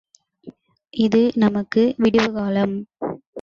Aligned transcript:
இது 0.93 1.31
நமக்கு 1.35 1.83
விடிவுகாலம். 1.97 2.75